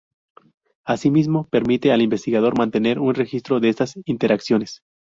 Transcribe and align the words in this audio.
Asimismo, 0.83 1.47
permite 1.51 1.91
al 1.91 2.01
investigador 2.01 2.57
mantener 2.57 2.97
un 2.97 3.13
registro 3.13 3.59
de 3.59 3.69
estas 3.69 3.99
interacciones. 4.05 4.81